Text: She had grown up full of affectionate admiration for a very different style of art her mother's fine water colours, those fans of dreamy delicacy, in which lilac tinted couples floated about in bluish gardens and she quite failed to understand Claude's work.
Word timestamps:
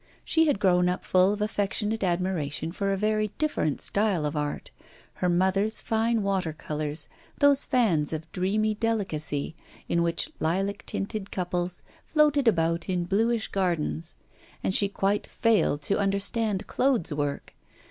She 0.25 0.47
had 0.47 0.57
grown 0.57 0.89
up 0.89 1.05
full 1.05 1.31
of 1.33 1.43
affectionate 1.43 2.03
admiration 2.03 2.71
for 2.71 2.91
a 2.91 2.97
very 2.97 3.27
different 3.37 3.81
style 3.81 4.25
of 4.25 4.35
art 4.35 4.71
her 5.21 5.29
mother's 5.29 5.79
fine 5.79 6.23
water 6.23 6.53
colours, 6.53 7.07
those 7.37 7.65
fans 7.65 8.11
of 8.11 8.31
dreamy 8.31 8.73
delicacy, 8.73 9.53
in 9.87 10.01
which 10.01 10.31
lilac 10.39 10.87
tinted 10.87 11.29
couples 11.29 11.83
floated 12.03 12.47
about 12.47 12.89
in 12.89 13.03
bluish 13.03 13.49
gardens 13.49 14.15
and 14.63 14.73
she 14.73 14.89
quite 14.89 15.27
failed 15.27 15.83
to 15.83 15.99
understand 15.99 16.65
Claude's 16.65 17.13
work. 17.13 17.53